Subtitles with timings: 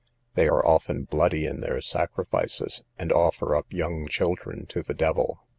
[0.33, 5.43] They are often bloody in their sacrifices, and offer up young children to the devil.